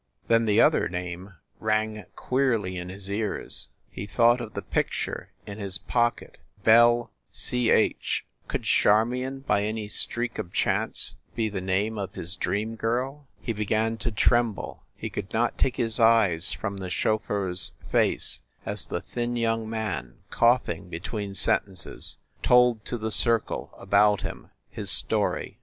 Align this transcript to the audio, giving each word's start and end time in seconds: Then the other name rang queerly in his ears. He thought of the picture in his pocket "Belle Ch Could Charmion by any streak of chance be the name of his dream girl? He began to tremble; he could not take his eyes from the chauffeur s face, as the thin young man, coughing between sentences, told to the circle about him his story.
Then 0.29 0.45
the 0.45 0.59
other 0.59 0.89
name 0.89 1.35
rang 1.59 2.05
queerly 2.15 2.75
in 2.75 2.89
his 2.89 3.07
ears. 3.07 3.69
He 3.91 4.07
thought 4.07 4.41
of 4.41 4.55
the 4.55 4.63
picture 4.63 5.31
in 5.45 5.59
his 5.59 5.77
pocket 5.77 6.39
"Belle 6.63 7.11
Ch 7.31 8.25
Could 8.47 8.63
Charmion 8.63 9.41
by 9.41 9.63
any 9.63 9.87
streak 9.87 10.39
of 10.39 10.51
chance 10.51 11.17
be 11.35 11.49
the 11.49 11.61
name 11.61 11.99
of 11.99 12.15
his 12.15 12.35
dream 12.35 12.73
girl? 12.75 13.27
He 13.41 13.53
began 13.53 13.95
to 13.97 14.09
tremble; 14.09 14.81
he 14.95 15.11
could 15.11 15.31
not 15.33 15.59
take 15.59 15.75
his 15.75 15.99
eyes 15.99 16.51
from 16.51 16.77
the 16.77 16.89
chauffeur 16.89 17.51
s 17.51 17.73
face, 17.91 18.41
as 18.65 18.87
the 18.87 19.01
thin 19.01 19.35
young 19.35 19.69
man, 19.69 20.15
coughing 20.31 20.89
between 20.89 21.35
sentences, 21.35 22.17
told 22.41 22.85
to 22.85 22.97
the 22.97 23.11
circle 23.11 23.71
about 23.77 24.21
him 24.21 24.49
his 24.71 24.89
story. 24.89 25.59